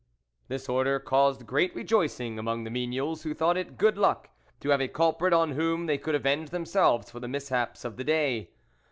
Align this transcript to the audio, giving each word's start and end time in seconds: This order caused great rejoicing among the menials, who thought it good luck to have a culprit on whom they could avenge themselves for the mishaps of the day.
This 0.47 0.67
order 0.67 0.99
caused 0.99 1.45
great 1.45 1.75
rejoicing 1.75 2.39
among 2.39 2.63
the 2.63 2.71
menials, 2.71 3.21
who 3.21 3.35
thought 3.35 3.55
it 3.55 3.77
good 3.77 3.99
luck 3.99 4.31
to 4.61 4.69
have 4.69 4.81
a 4.81 4.87
culprit 4.87 5.31
on 5.31 5.51
whom 5.51 5.85
they 5.85 5.99
could 5.99 6.15
avenge 6.15 6.49
themselves 6.49 7.11
for 7.11 7.19
the 7.19 7.27
mishaps 7.27 7.85
of 7.85 7.97
the 7.97 8.03
day. 8.03 8.49